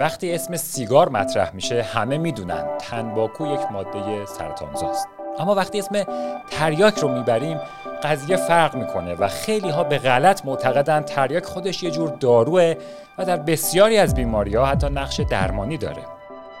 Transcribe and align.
وقتی 0.00 0.34
اسم 0.34 0.56
سیگار 0.56 1.08
مطرح 1.08 1.54
میشه 1.54 1.82
همه 1.82 2.18
می‌دونن 2.18 2.64
تنباکو 2.78 3.46
یک 3.46 3.60
ماده 3.72 4.26
سرطانزاست. 4.26 5.08
اما 5.38 5.54
وقتی 5.54 5.78
اسم 5.78 6.04
تریاک 6.50 6.98
رو 6.98 7.08
می‌بریم 7.08 7.60
قضیه 8.02 8.36
فرق 8.36 8.74
می‌کنه 8.74 9.14
و 9.14 9.28
خیلی 9.28 9.68
ها 9.68 9.84
به 9.84 9.98
غلط 9.98 10.44
معتقدن 10.44 11.02
تریاک 11.02 11.44
خودش 11.44 11.82
یه 11.82 11.90
جور 11.90 12.08
داروه 12.08 12.74
و 13.18 13.24
در 13.24 13.36
بسیاری 13.36 13.98
از 13.98 14.14
بیماری 14.14 14.54
ها 14.54 14.66
حتی 14.66 14.88
نقش 14.88 15.20
درمانی 15.20 15.78
داره. 15.78 16.15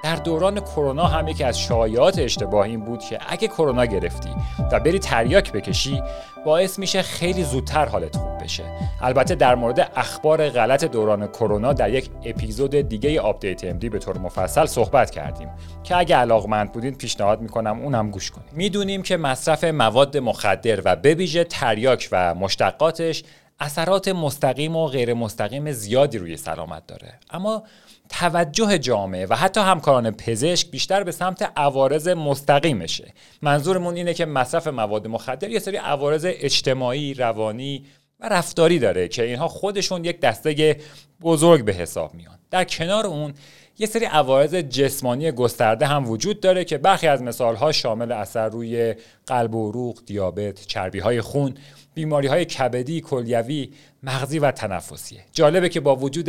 در 0.06 0.16
دوران 0.16 0.60
کرونا 0.60 1.04
هم 1.04 1.28
یکی 1.28 1.44
از 1.44 1.60
شایعات 1.60 2.18
اشتباه 2.18 2.66
این 2.66 2.80
بود 2.80 3.00
که 3.00 3.18
اگه 3.28 3.48
کرونا 3.48 3.84
گرفتی 3.84 4.28
و 4.72 4.80
بری 4.80 4.98
تریاک 4.98 5.52
بکشی 5.52 6.02
باعث 6.44 6.78
میشه 6.78 7.02
خیلی 7.02 7.44
زودتر 7.44 7.86
حالت 7.86 8.16
خوب 8.16 8.38
بشه. 8.42 8.64
البته 9.00 9.34
در 9.34 9.54
مورد 9.54 9.90
اخبار 9.96 10.48
غلط 10.48 10.84
دوران 10.84 11.26
کرونا 11.26 11.72
در 11.72 11.90
یک 11.90 12.10
اپیزود 12.24 12.76
دیگه 12.76 13.20
Update 13.20 13.64
MD 13.64 13.88
به 13.88 13.98
طور 13.98 14.18
مفصل 14.18 14.66
صحبت 14.66 15.10
کردیم 15.10 15.48
که 15.84 15.96
اگه 15.96 16.16
علاقمند 16.16 16.72
بودین 16.72 16.94
پیشنهاد 16.94 17.40
می‌کنم 17.40 17.80
اونم 17.80 18.10
گوش 18.10 18.30
کنید. 18.30 18.48
می‌دونیم 18.52 19.02
که 19.02 19.16
مصرف 19.16 19.64
مواد 19.64 20.16
مخدر 20.16 20.80
و 20.84 20.96
بویژه 20.96 21.44
تریاک 21.44 22.08
و 22.12 22.34
مشتقاتش 22.34 23.24
اثرات 23.60 24.08
مستقیم 24.08 24.76
و 24.76 24.86
غیر 24.86 25.14
مستقیم 25.14 25.72
زیادی 25.72 26.18
روی 26.18 26.36
سلامت 26.36 26.86
داره. 26.86 27.18
اما 27.30 27.62
توجه 28.08 28.78
جامعه 28.78 29.26
و 29.26 29.34
حتی 29.34 29.60
همکاران 29.60 30.10
پزشک 30.10 30.70
بیشتر 30.70 31.02
به 31.02 31.12
سمت 31.12 31.52
عوارض 31.56 32.08
مستقیمشه. 32.08 33.12
منظورمون 33.42 33.94
اینه 33.94 34.14
که 34.14 34.26
مصرف 34.26 34.66
مواد 34.66 35.06
مخدر 35.06 35.50
یه 35.50 35.58
سری 35.58 35.76
عوارض 35.76 36.26
اجتماعی 36.28 37.14
روانی 37.14 37.86
و 38.20 38.28
رفتاری 38.28 38.78
داره 38.78 39.08
که 39.08 39.22
اینها 39.22 39.48
خودشون 39.48 40.04
یک 40.04 40.20
دسته 40.20 40.80
بزرگ 41.20 41.64
به 41.64 41.72
حساب 41.72 42.14
میان. 42.14 42.38
در 42.50 42.64
کنار 42.64 43.06
اون 43.06 43.34
یه 43.78 43.86
سری 43.86 44.04
عوارض 44.04 44.54
جسمانی 44.54 45.32
گسترده 45.32 45.86
هم 45.86 46.10
وجود 46.10 46.40
داره 46.40 46.64
که 46.64 46.78
برخی 46.78 47.06
از 47.06 47.22
مثالها 47.22 47.72
شامل 47.72 48.12
اثر 48.12 48.48
روی 48.48 48.94
قلب 49.26 49.54
و 49.54 49.68
عروق، 49.68 49.98
دیابت، 50.06 50.66
چربی 50.66 50.98
های 50.98 51.20
خون، 51.20 51.54
بیماری 51.96 52.28
های 52.28 52.44
کبدی، 52.44 53.00
کلیوی، 53.00 53.70
مغزی 54.02 54.38
و 54.38 54.50
تنفسیه. 54.50 55.20
جالبه 55.32 55.68
که 55.68 55.80
با 55.80 55.96
وجود 55.96 56.28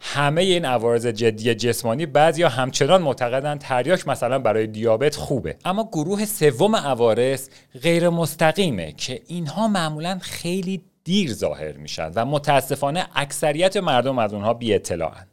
همه 0.00 0.42
این 0.42 0.64
عوارض 0.64 1.06
جدی 1.06 1.54
جسمانی 1.54 2.06
بعضیا 2.06 2.48
همچنان 2.48 3.02
معتقدن 3.02 3.58
تریاک 3.58 4.08
مثلا 4.08 4.38
برای 4.38 4.66
دیابت 4.66 5.16
خوبه 5.16 5.56
اما 5.64 5.88
گروه 5.92 6.24
سوم 6.24 6.76
عوارض 6.76 7.48
غیر 7.82 8.08
مستقیمه 8.08 8.92
که 8.92 9.22
اینها 9.26 9.68
معمولا 9.68 10.18
خیلی 10.22 10.82
دیر 11.04 11.32
ظاهر 11.32 11.72
میشن 11.72 12.12
و 12.14 12.24
متاسفانه 12.24 13.06
اکثریت 13.14 13.76
مردم 13.76 14.18
از 14.18 14.34
اونها 14.34 14.54
بی 14.54 14.74
اطلاعن. 14.74 15.26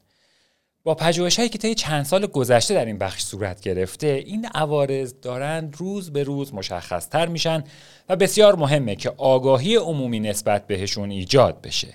با 0.86 0.95
پژوهش 0.95 1.38
هایی 1.38 1.50
که 1.50 1.58
طی 1.58 1.76
چند 1.76 2.06
سال 2.06 2.26
گذشته 2.26 2.73
در 2.73 2.86
این 2.86 2.98
بخش 2.98 3.22
صورت 3.23 3.62
گرفته 3.62 4.08
این 4.08 4.45
عوارض 4.45 5.14
دارند 5.22 5.76
روز 5.78 6.12
به 6.12 6.23
روز 6.23 6.53
مشخصتر 6.53 7.28
میشن 7.28 7.64
و 8.09 8.16
بسیار 8.16 8.56
مهمه 8.56 8.95
که 8.95 9.14
آگاهی 9.17 9.76
عمومی 9.76 10.20
نسبت 10.20 10.67
بهشون 10.67 11.11
ایجاد 11.11 11.61
بشه. 11.61 11.88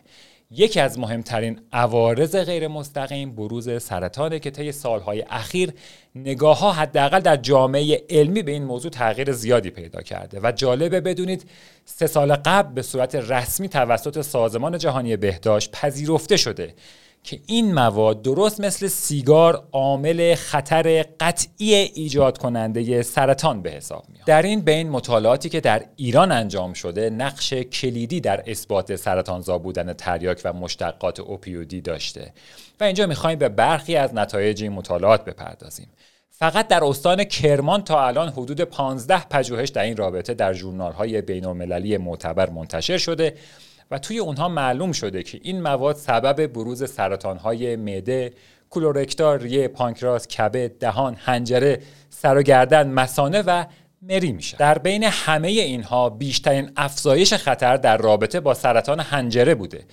یکی 0.51 0.81
از 0.81 0.99
مهمترین 0.99 1.61
عوارض 1.73 2.37
غیر 2.37 2.69
مستقیم 2.69 3.35
بروز 3.35 3.83
سرطانه 3.83 4.39
که 4.39 4.51
طی 4.51 4.73
سالهای 4.73 5.25
اخیر 5.31 5.73
نگاه 6.15 6.59
ها 6.59 6.73
حداقل 6.73 7.21
در 7.21 7.37
جامعه 7.37 8.05
علمی 8.11 8.43
به 8.43 8.53
این 8.53 8.65
موضوع 8.65 8.91
تغییر 8.91 9.33
زیادی 9.33 9.71
پیدا 9.71 10.03
کرده. 10.03 10.41
و 10.43 10.53
جالبه 10.53 11.01
بدونید 11.01 11.51
سه 11.85 12.07
سال 12.07 12.35
قبل 12.35 12.75
به 12.75 12.83
صورت 12.83 13.15
رسمی 13.15 13.69
توسط 13.69 14.21
سازمان 14.21 14.79
جهانی 14.79 15.17
بهداشت 15.17 15.73
پذیرفته 15.73 16.37
شده. 16.37 16.75
که 17.23 17.41
این 17.47 17.75
مواد 17.75 18.23
درست 18.23 18.61
مثل 18.61 18.87
سیگار 18.87 19.69
عامل 19.73 20.35
خطر 20.35 21.05
قطعی 21.21 21.75
ایجاد 21.75 22.39
کننده 22.39 23.03
سرطان 23.03 23.63
به 23.63 23.71
حساب 23.71 24.05
میاد. 24.09 24.27
در 24.27 24.43
این 24.43 24.61
بین 24.61 24.91
مطالعاتی 24.91 25.49
که 25.49 25.61
در 25.61 25.85
ایران 25.97 26.33
انجام 26.33 26.73
شده 26.73 27.11
نقش 27.11 27.53
کلیدی 27.53 28.21
در 28.21 28.45
اثبات 28.47 28.97
سرطانزا 28.97 29.59
بودن 29.59 29.93
تریاک 29.93 30.41
و 30.45 30.53
مشتقات 30.53 31.21
اوپیودی 31.21 31.81
داشته. 31.81 32.33
و 32.81 32.85
اینجا 32.85 33.07
می‌خوایم 33.07 33.39
به 33.39 33.49
برخی 33.49 33.97
از 33.97 34.15
نتایج 34.15 34.63
این 34.63 34.73
مطالعات 34.73 35.25
بپردازیم. 35.25 35.89
فقط 36.31 36.69
در 36.69 36.85
استان 36.85 37.25
کرمان 37.25 37.85
تا 37.85 38.07
الان 38.07 38.29
حدود 38.29 38.61
15 38.61 39.25
پژوهش 39.25 39.69
در 39.69 39.83
این 39.83 39.97
رابطه 39.97 40.35
در 40.35 40.53
ژورنال‌های 40.53 41.23
بین‌المللی 41.23 41.97
معتبر 41.97 42.51
منتشر 42.51 42.99
شده. 42.99 43.35
و 43.91 43.99
توی 43.99 44.19
اونها 44.19 44.49
معلوم 44.49 44.93
شده 44.93 45.23
که 45.23 45.41
این 45.43 45.63
مواد 45.63 45.97
سبب 45.97 46.47
بروز 46.47 46.91
سرطانهای 46.91 47.77
معده، 47.77 48.33
کلورکتار، 48.71 49.39
ریه، 49.39 49.69
پانکراس، 49.69 50.29
کبد، 50.29 50.79
دهان، 50.79 51.15
حنجره، 51.15 51.83
سر 52.11 52.39
و 52.39 52.43
گردن، 52.43 52.91
مسانه 52.91 53.43
و 53.43 53.65
مری 54.03 54.33
میشه 54.33 54.57
در 54.57 54.79
بین 54.79 55.05
همه 55.05 55.49
اینها 55.49 56.11
بیشترین 56.11 56.71
افزایش 56.77 57.35
خطر 57.35 57.77
در 57.77 57.97
رابطه 57.97 58.41
با 58.41 58.55
سرطان 58.55 59.01
حنجره 59.01 59.55
بوده 59.55 59.85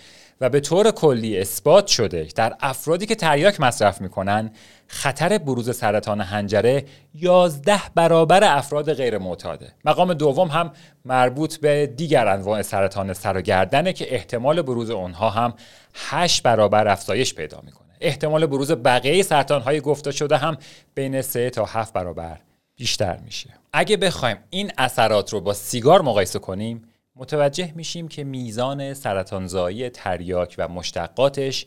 و 0.41 0.49
به 0.49 0.59
طور 0.59 0.91
کلی 0.91 1.39
اثبات 1.39 1.87
شده 1.87 2.27
در 2.35 2.55
افرادی 2.59 3.05
که 3.05 3.15
تریاک 3.15 3.59
مصرف 3.59 4.01
می‌کنن 4.01 4.51
خطر 4.87 5.37
بروز 5.37 5.77
سرطان 5.77 6.21
حنجره 6.21 6.85
11 7.13 7.81
برابر 7.95 8.43
افراد 8.43 8.93
غیر 8.93 9.17
معتاده 9.17 9.73
مقام 9.85 10.13
دوم 10.13 10.47
هم 10.47 10.71
مربوط 11.05 11.57
به 11.57 11.87
دیگر 11.87 12.27
انواع 12.27 12.61
سرطان 12.61 13.13
سر 13.13 13.37
و 13.37 13.41
گردنه 13.41 13.93
که 13.93 14.15
احتمال 14.15 14.61
بروز 14.61 14.89
اونها 14.89 15.29
هم 15.29 15.53
8 15.93 16.43
برابر 16.43 16.87
افزایش 16.87 17.33
پیدا 17.33 17.61
می‌کنه. 17.65 17.85
احتمال 18.01 18.45
بروز 18.45 18.71
بقیه 18.71 19.23
سرطان 19.23 19.61
های 19.61 19.81
گفته 19.81 20.11
شده 20.11 20.37
هم 20.37 20.57
بین 20.95 21.21
3 21.21 21.49
تا 21.49 21.65
7 21.65 21.93
برابر 21.93 22.37
بیشتر 22.75 23.17
میشه. 23.17 23.49
اگه 23.73 23.97
بخوایم 23.97 24.37
این 24.49 24.71
اثرات 24.77 25.33
رو 25.33 25.41
با 25.41 25.53
سیگار 25.53 26.01
مقایسه 26.01 26.39
کنیم 26.39 26.81
متوجه 27.15 27.71
میشیم 27.75 28.07
که 28.07 28.23
میزان 28.23 28.93
سرطانزایی 28.93 29.89
تریاک 29.89 30.55
و 30.57 30.67
مشتقاتش 30.67 31.65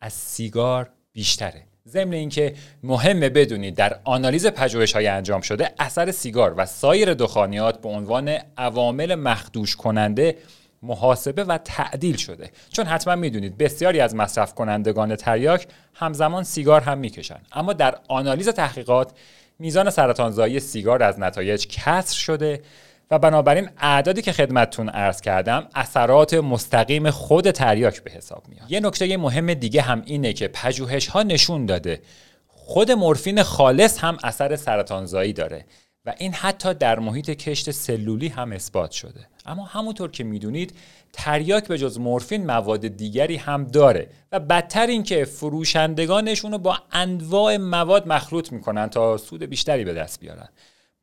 از 0.00 0.12
سیگار 0.12 0.90
بیشتره. 1.12 1.62
ضمن 1.88 2.12
اینکه 2.12 2.54
مهمه 2.82 3.28
بدونید 3.28 3.74
در 3.74 4.00
آنالیز 4.04 4.46
پژوهش 4.46 4.92
های 4.92 5.06
انجام 5.06 5.40
شده 5.40 5.74
اثر 5.78 6.10
سیگار 6.10 6.54
و 6.56 6.66
سایر 6.66 7.14
دخانیات 7.14 7.80
به 7.80 7.88
عنوان 7.88 8.28
عوامل 8.56 9.14
مخدوش 9.14 9.76
کننده 9.76 10.36
محاسبه 10.82 11.44
و 11.44 11.58
تعدیل 11.58 12.16
شده. 12.16 12.50
چون 12.72 12.86
حتما 12.86 13.16
می‌دونید 13.16 13.58
بسیاری 13.58 14.00
از 14.00 14.14
مصرف 14.14 14.54
کنندگان 14.54 15.16
تریاک 15.16 15.66
همزمان 15.94 16.44
سیگار 16.44 16.80
هم 16.80 16.98
می‌کشند 16.98 17.46
اما 17.52 17.72
در 17.72 17.98
آنالیز 18.08 18.48
تحقیقات 18.48 19.12
میزان 19.60 19.90
سرطانزایی 19.90 20.60
سیگار 20.60 21.02
از 21.02 21.20
نتایج 21.20 21.66
کسر 21.66 22.16
شده 22.18 22.62
و 23.10 23.18
بنابراین 23.18 23.70
اعدادی 23.78 24.22
که 24.22 24.32
خدمتتون 24.32 24.88
عرض 24.88 25.20
کردم 25.20 25.68
اثرات 25.74 26.34
مستقیم 26.34 27.10
خود 27.10 27.50
تریاک 27.50 28.02
به 28.02 28.10
حساب 28.10 28.42
میاد. 28.48 28.70
یه 28.72 28.80
نکته 28.80 29.16
مهم 29.16 29.54
دیگه 29.54 29.82
هم 29.82 30.02
اینه 30.06 30.32
که 30.32 30.48
پژوهش 30.48 31.06
ها 31.06 31.22
نشون 31.22 31.66
داده 31.66 32.00
خود 32.46 32.90
مورفین 32.92 33.42
خالص 33.42 33.98
هم 33.98 34.18
اثر 34.24 34.56
سرطانزایی 34.56 35.32
داره. 35.32 35.64
و 36.04 36.14
این 36.18 36.32
حتی 36.32 36.74
در 36.74 36.98
محیط 36.98 37.30
کشت 37.30 37.70
سلولی 37.70 38.28
هم 38.28 38.52
اثبات 38.52 38.90
شده. 38.90 39.26
اما 39.46 39.64
همونطور 39.64 40.10
که 40.10 40.24
می‌دونید 40.24 40.74
تریاک 41.12 41.68
به 41.68 41.78
جز 41.78 41.98
مورفین 41.98 42.46
مواد 42.46 42.88
دیگری 42.88 43.36
هم 43.36 43.64
داره 43.64 44.08
و 44.32 44.40
بدتر 44.40 44.86
اینکه 44.86 45.24
فروشندگانش 45.24 46.44
اونو 46.44 46.58
با 46.58 46.78
انواع 46.92 47.56
مواد 47.56 48.08
مخلوط 48.08 48.52
می‌کنن 48.52 48.90
تا 48.90 49.16
سود 49.16 49.42
بیشتری 49.42 49.84
به 49.84 49.94
دست 49.94 50.20
بیارن. 50.20 50.48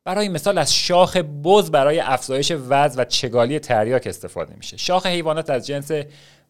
برای 0.04 0.28
مثال 0.28 0.58
از 0.58 0.74
شاخ 0.74 1.16
بز 1.16 1.70
برای 1.70 2.00
افزایش 2.00 2.52
وزن 2.68 3.00
و 3.00 3.04
چگالی 3.04 3.58
تریاک 3.58 4.06
استفاده 4.06 4.54
میشه. 4.56 4.76
شاخ 4.76 5.06
حیوانات 5.06 5.50
از 5.50 5.66
جنس 5.66 5.90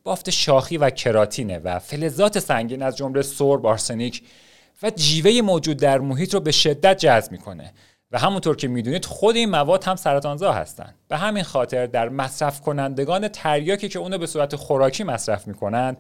بافت 0.03 0.30
شاخی 0.30 0.76
و 0.76 0.91
کراتینه 0.91 1.59
و 1.59 1.78
فلزات 1.78 2.38
سنگین 2.38 2.82
از 2.82 2.97
جمله 2.97 3.22
سرب 3.22 3.66
آرسنیک 3.66 4.22
و 4.82 4.91
جیوه 4.91 5.41
موجود 5.42 5.77
در 5.77 5.98
محیط 5.98 6.34
رو 6.34 6.41
به 6.41 6.53
شدت 6.53 6.98
جذب 6.98 7.33
می‌کنه. 7.33 7.72
و 8.13 8.19
همونطور 8.19 8.57
که 8.57 8.69
می‌دونید 8.69 9.05
خود 9.05 9.37
این 9.37 9.51
مواد 9.51 9.84
هم 9.84 9.97
سرطانزا 9.97 10.53
هستند 10.53 10.95
به 11.09 11.16
همین 11.16 11.43
خاطر 11.43 11.87
در 11.87 12.09
مصرف 12.09 12.60
کنندگان 12.60 13.28
تریاکی 13.28 13.89
که 13.89 13.99
اونو 13.99 14.19
به 14.19 14.27
صورت 14.27 14.57
خوراکی 14.57 15.05
مصرف 15.05 15.47
می‌کنند 15.47 15.97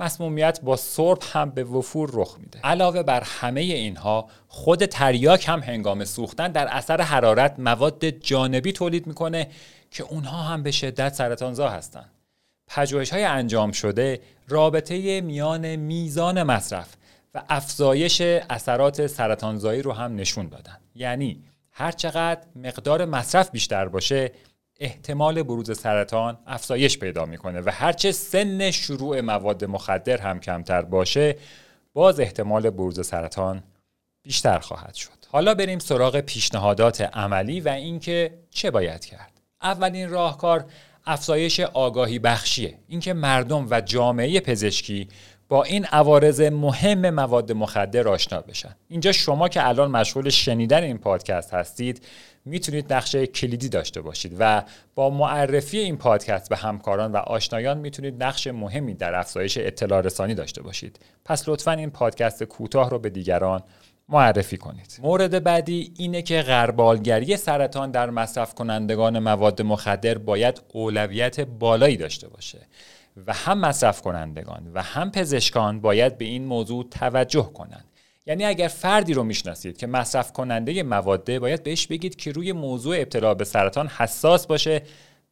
مسمومیت 0.00 0.60
با 0.62 0.76
سرب 0.76 1.18
هم 1.32 1.50
به 1.50 1.64
وفور 1.64 2.10
رخ 2.12 2.36
میده. 2.38 2.60
علاوه 2.64 3.02
بر 3.02 3.20
همه 3.20 3.60
اینها 3.60 4.28
خود 4.48 4.86
تریاک 4.86 5.48
هم 5.48 5.60
هنگام 5.60 6.04
سوختن 6.04 6.52
در 6.52 6.68
اثر 6.68 7.00
حرارت 7.00 7.54
مواد 7.58 8.10
جانبی 8.10 8.72
تولید 8.72 9.06
می‌کنه 9.06 9.48
که 9.90 10.02
اونها 10.02 10.42
هم 10.42 10.62
به 10.62 10.70
شدت 10.70 11.14
سرطانزا 11.14 11.68
هستند 11.68 12.10
پژوهش 12.68 13.12
های 13.12 13.24
انجام 13.24 13.72
شده 13.72 14.20
رابطه 14.48 15.20
میان 15.20 15.76
میزان 15.76 16.42
مصرف 16.42 16.88
و 17.36 17.42
افزایش 17.48 18.20
اثرات 18.20 19.06
سرطانزایی 19.06 19.82
رو 19.82 19.92
هم 19.92 20.16
نشون 20.16 20.48
دادن. 20.48 20.76
یعنی 20.94 21.42
هرچقدر 21.72 22.40
مقدار 22.56 23.04
مصرف 23.04 23.50
بیشتر 23.50 23.88
باشه 23.88 24.32
احتمال 24.80 25.42
بروز 25.42 25.78
سرطان 25.80 26.38
افزایش 26.46 26.98
پیدا 26.98 27.26
می‌کنه 27.26 27.60
و 27.60 27.70
هرچه 27.72 28.12
سن 28.12 28.70
شروع 28.70 29.20
مواد 29.20 29.64
مخدر 29.64 30.20
هم 30.20 30.40
کمتر 30.40 30.82
باشه 30.82 31.36
باز 31.94 32.20
احتمال 32.20 32.70
بروز 32.70 33.06
سرطان 33.06 33.62
بیشتر 34.22 34.58
خواهد 34.58 34.94
شد. 34.94 35.10
حالا 35.28 35.54
بریم 35.54 35.78
سراغ 35.78 36.20
پیشنهادات 36.20 37.00
عملی 37.00 37.60
و 37.60 37.68
اینکه 37.68 38.38
چه 38.50 38.70
باید 38.70 39.04
کرد. 39.04 39.40
اولین 39.62 40.10
راهکار 40.10 40.64
افزایش 41.06 41.60
آگاهی 41.60 42.18
بخشیه. 42.18 42.78
اینکه 42.88 43.12
مردم 43.12 43.66
و 43.70 43.80
جامعه 43.80 44.40
پزشکی 44.40 45.08
با 45.48 45.64
این 45.64 45.84
عوارض 45.84 46.40
مهم 46.40 47.10
مواد 47.10 47.52
مخدر 47.52 48.08
آشنا 48.08 48.40
بشن. 48.40 48.76
اینجا 48.88 49.12
شما 49.12 49.48
که 49.48 49.68
الان 49.68 49.90
مشغول 49.90 50.28
شنیدن 50.28 50.82
این 50.82 50.98
پادکست 50.98 51.54
هستید 51.54 52.06
می‌تونید 52.44 52.92
نقشه 52.92 53.26
کلیدی 53.26 53.68
داشته 53.68 54.00
باشید 54.00 54.36
و 54.38 54.62
با 54.94 55.10
معرفی 55.10 55.78
این 55.78 55.96
پادکست 55.96 56.48
به 56.48 56.56
همکاران 56.56 57.12
و 57.12 57.16
آشنایان 57.16 57.78
می‌تونید 57.78 58.22
نقش 58.22 58.46
مهمی 58.46 58.94
در 58.94 59.14
افزایش 59.14 59.58
اطلاع 59.58 60.00
رسانی 60.00 60.34
داشته 60.34 60.62
باشید. 60.62 60.98
پس 61.24 61.48
لطفا 61.48 61.72
این 61.72 61.90
پادکست 61.90 62.44
کوتاه 62.44 62.90
رو 62.90 62.98
به 62.98 63.10
دیگران 63.10 63.62
معرفی 64.08 64.56
کنید. 64.56 64.98
مورد 65.02 65.44
بعدی 65.44 65.92
اینه 65.96 66.22
که 66.22 66.42
غربالگری 66.42 67.36
سرطان 67.36 67.90
در 67.90 68.10
مصرف 68.10 68.54
کنندگان 68.54 69.18
مواد 69.18 69.62
مخدر 69.62 70.18
باید 70.18 70.62
اولویت 70.72 71.40
بالایی 71.40 71.96
داشته 71.96 72.28
باشه. 72.28 72.58
و 73.26 73.32
هم 73.32 73.58
مصرف 73.58 74.02
کنندگان 74.02 74.70
و 74.74 74.82
هم 74.82 75.10
پزشکان 75.10 75.80
باید 75.80 76.18
به 76.18 76.24
این 76.24 76.44
موضوع 76.44 76.88
توجه 76.90 77.50
کنند. 77.54 77.84
یعنی 78.26 78.44
اگر 78.44 78.68
فردی 78.68 79.14
رو 79.14 79.22
می‌شناسید 79.24 79.76
که 79.76 79.86
مصرف 79.86 80.32
کننده 80.32 80.82
مواده 80.82 81.38
باید 81.38 81.62
بهش 81.62 81.86
بگید 81.86 82.16
که 82.16 82.32
روی 82.32 82.52
موضوع 82.52 82.96
ابتلا 82.96 83.34
به 83.34 83.44
سرطان 83.44 83.86
حساس 83.86 84.46
باشه 84.46 84.82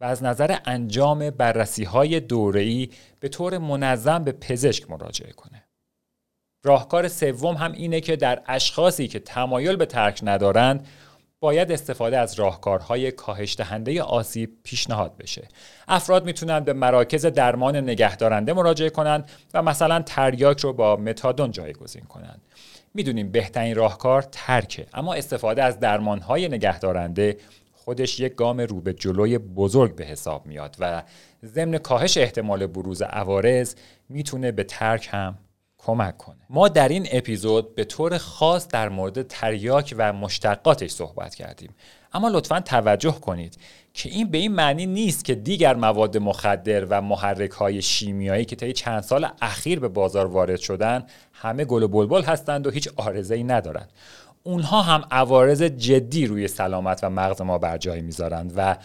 و 0.00 0.04
از 0.04 0.22
نظر 0.22 0.58
انجام 0.64 1.30
بررسی 1.30 1.84
های 1.84 2.20
دوره‌ای 2.20 2.88
به 3.20 3.28
طور 3.28 3.58
منظم 3.58 4.24
به 4.24 4.32
پزشک 4.32 4.90
مراجعه 4.90 5.32
کنه. 5.32 5.64
راهکار 6.62 7.08
سوم 7.08 7.54
هم 7.54 7.72
اینه 7.72 8.00
که 8.00 8.16
در 8.16 8.42
اشخاصی 8.46 9.08
که 9.08 9.18
تمایل 9.18 9.76
به 9.76 9.86
ترک 9.86 10.20
ندارند 10.22 10.86
باید 11.44 11.72
استفاده 11.72 12.18
از 12.18 12.34
راهکارهای 12.34 13.12
کاهش 13.12 13.56
دهنده 13.56 14.02
آسیب 14.02 14.50
پیشنهاد 14.62 15.16
بشه. 15.16 15.48
افراد 15.88 16.24
می‌تونن 16.24 16.60
به 16.60 16.72
مراکز 16.72 17.26
درمان 17.26 17.76
نگهدارنده 17.76 18.52
مراجعه 18.52 18.90
کنند 18.90 19.30
و 19.54 19.62
مثلا 19.62 20.02
تریاک 20.02 20.60
رو 20.60 20.72
با 20.72 20.96
متادون 20.96 21.50
جایگزین 21.50 22.04
کنند. 22.04 22.42
می‌دونیم 22.94 23.32
بهترین 23.32 23.74
راهکار 23.74 24.22
ترکه 24.22 24.86
اما 24.94 25.14
استفاده 25.14 25.62
از 25.62 25.80
درمانهای 25.80 26.48
نگهدارنده 26.48 27.36
خودش 27.72 28.20
یک 28.20 28.34
گام 28.34 28.60
رو 28.60 28.80
به 28.80 28.92
جلوی 28.92 29.38
بزرگ 29.38 29.94
به 29.94 30.04
حساب 30.04 30.46
میاد 30.46 30.76
و 30.80 31.02
ضمن 31.44 31.78
کاهش 31.78 32.18
احتمال 32.18 32.66
بروز 32.66 33.02
عوارض 33.02 33.74
می‌تونه 34.08 34.52
به 34.52 34.64
ترک 34.64 35.08
هم 35.10 35.38
کمک 35.86 36.16
کنه. 36.16 36.36
ما 36.50 36.68
در 36.68 36.88
این 36.88 37.08
اپیزود 37.12 37.74
به 37.74 37.84
طور 37.84 38.18
خاص 38.18 38.68
در 38.68 38.88
مورد 38.88 39.22
تریاک 39.22 39.94
و 39.98 40.12
مشتقاتش 40.12 40.90
صحبت 40.90 41.34
کردیم. 41.34 41.74
اما 42.12 42.28
لطفا 42.28 42.60
توجه 42.60 43.12
کنید 43.12 43.58
که 43.94 44.08
این 44.08 44.30
به 44.30 44.38
این 44.38 44.52
معنی 44.52 44.86
نیست 44.86 45.24
که 45.24 45.34
دیگر 45.34 45.74
مواد 45.74 46.18
مخدر 46.18 46.84
و 46.84 47.02
محرک 47.02 47.50
های 47.50 47.82
شیمیایی 47.82 48.44
که 48.44 48.56
طی 48.56 48.72
چند 48.72 49.02
سال 49.02 49.28
اخیر 49.42 49.80
به 49.80 49.88
بازار 49.88 50.26
وارد 50.26 50.60
شدن 50.60 51.06
همه 51.32 51.64
گل 51.64 51.82
و 51.82 51.88
بلبل 51.88 52.22
هستند 52.22 52.66
و 52.66 52.70
هیچ 52.70 52.88
آرزه 52.96 53.34
ای 53.34 53.44
ندارند. 53.44 53.90
اونها 54.46 54.82
هم 54.82 55.04
عوارض 55.10 55.62
جدی 55.62 56.26
روی 56.26 56.48
سلامت 56.48 57.04
و 57.04 57.10
مغز 57.10 57.40
ما 57.40 57.58
بر 57.58 57.78
جای 57.78 58.00
می‌ذارند 58.00 58.52
و 58.56 58.76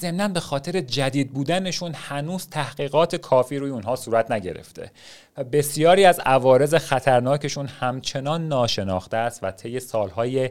ضمنا 0.00 0.28
به 0.28 0.40
خاطر 0.40 0.80
جدید 0.80 1.32
بودنشون 1.32 1.92
هنوز 1.94 2.48
تحقیقات 2.48 3.16
کافی 3.16 3.58
روی 3.58 3.70
اونها 3.70 3.96
صورت 3.96 4.30
نگرفته. 4.30 4.90
و 5.36 5.44
بسیاری 5.44 6.04
از 6.04 6.20
عوارض 6.20 6.74
خطرناکشون 6.74 7.66
همچنان 7.66 8.48
ناشناخته 8.48 9.16
است 9.16 9.44
و 9.44 9.50
طی 9.50 9.80
سالهای 9.80 10.50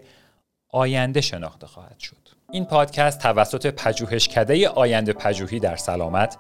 آینده 0.70 1.22
شناخته 1.22 1.68
خواهد 1.68 2.00
شد. 2.00 2.30
این 2.52 2.66
پادکست 2.66 3.20
توسط 3.20 3.68
پژوهشکده 3.68 4.70
آینده 4.70 5.14
پژوهی 5.14 5.60
در 5.60 5.76
سلامت 5.76 6.38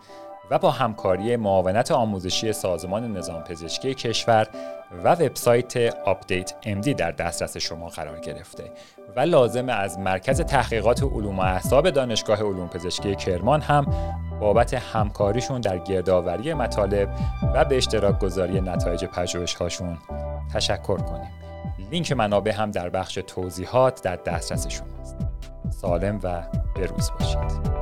و 0.51 0.59
با 0.59 0.71
همکاری 0.71 1.36
معاونت 1.36 1.92
آموزشی 1.92 2.53
سازمان 2.53 3.18
نظام 3.18 3.44
پزشکی 3.44 3.94
کشور 3.94 4.47
و 5.03 5.12
وبسایت 5.12 5.77
Update 6.06 6.54
MD 6.63 6.88
در 6.88 7.12
دسترس 7.12 7.57
شما 7.57 7.88
قرار 7.88 8.19
گرفته 8.19 8.71
و 9.15 9.19
لازمه 9.19 9.69
از 9.69 10.00
مرکز 10.00 10.42
تحقیقات 10.42 11.03
علوم 11.04 11.42
اعصاب 11.42 11.89
دانشگاه 11.89 12.39
علوم 12.39 12.68
پزشکی 12.68 13.15
کرمان 13.15 13.62
هم 13.62 13.86
بابت 14.39 14.74
همکاریشون 14.74 15.62
در 15.62 15.77
گردآوری 15.77 16.53
مطالب 16.53 17.09
و 17.53 17.65
به 17.65 17.77
اشتراک 17.77 18.19
گذاری 18.19 18.62
نتایج 18.62 19.06
پژوهش 19.06 19.56
هاشون 19.56 19.98
تشکر 20.53 20.98
کنیم. 20.98 21.31
لینک 21.91 22.12
منابع 22.12 22.51
هم 22.51 22.71
در 22.71 22.89
بخش 22.89 23.19
توضیحات 23.27 24.03
در 24.03 24.15
دسترس 24.15 24.68
شماست. 24.68 25.15
سالم 25.69 26.19
و 26.24 26.41
بروز 26.75 27.12
باشید. 27.19 27.75